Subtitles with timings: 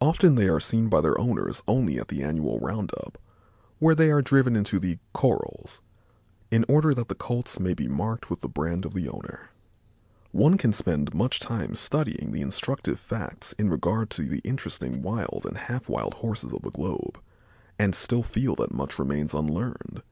[0.00, 3.18] Ofter they are seen by their owners only at the annual "round up,"
[3.80, 5.82] when they are driven into the "corrals"
[6.52, 9.50] in order that the colts may be marked with the brand of the owner.
[10.30, 15.44] One can spend much time studying the instructive facts in regard to the interesting wild
[15.44, 17.20] and half wild Horses of the globe,
[17.76, 20.04] and still feel that much remains unlearned.